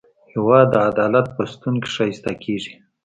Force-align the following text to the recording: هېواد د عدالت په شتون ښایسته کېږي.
هېواد 0.31 0.67
د 0.71 0.75
عدالت 0.89 1.27
په 1.35 1.41
شتون 1.51 1.75
ښایسته 1.93 2.31
کېږي. 2.43 2.73